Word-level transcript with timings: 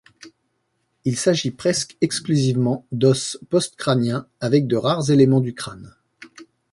Il 1.05 1.15
s'agit 1.15 1.51
presque 1.51 1.95
exclusivement 2.01 2.87
d'os 2.91 3.37
post-crâniens 3.51 4.25
avec 4.39 4.65
de 4.65 4.75
rares 4.75 5.11
éléments 5.11 5.41
du 5.41 5.53
crâne. 5.53 5.95